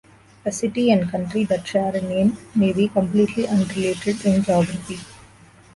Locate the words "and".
0.89-1.11